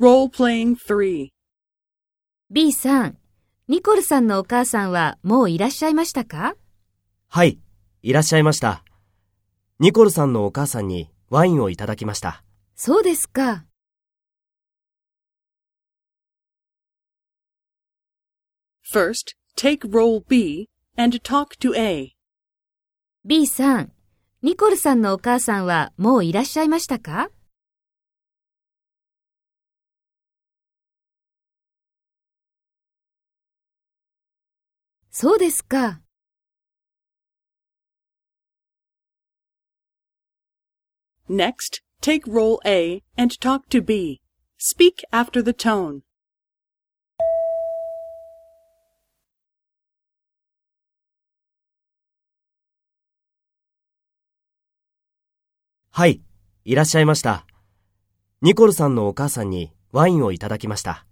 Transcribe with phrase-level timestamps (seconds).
[0.00, 1.28] Role-playing 3.
[2.50, 3.18] B さん、
[3.68, 6.56] ニコルさんのお母さんはもういらっしゃいましたか？
[7.28, 7.60] はい、
[8.02, 8.82] いらっしゃいました。
[9.78, 12.42] ニコルさんのお母さんにワインをいただきました。
[12.74, 13.66] そうですか。
[18.92, 22.16] First, take role B and talk to A.
[23.24, 23.92] B さん、
[24.42, 27.28] ニコルさんのお母さんはもういらっしゃいましたか？
[35.16, 36.00] そうですか。
[41.30, 44.20] Next, take role A and talk to B.
[44.58, 46.00] Speak after the tone.
[55.92, 56.22] はい、
[56.64, 57.46] いらっしゃいました。
[58.42, 61.06] ニコルさんのお母さんにワインをいただきました。